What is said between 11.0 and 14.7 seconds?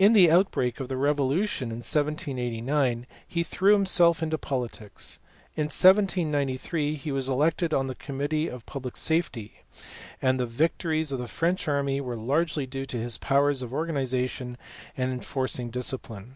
of the French army were largely due to his powers of organization